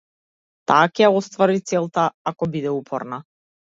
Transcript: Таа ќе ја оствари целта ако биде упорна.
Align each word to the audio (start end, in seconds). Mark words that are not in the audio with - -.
Таа 0.71 0.87
ќе 0.93 1.03
ја 1.03 1.11
оствари 1.19 1.61
целта 1.73 2.07
ако 2.33 2.49
биде 2.57 2.73
упорна. 2.79 3.21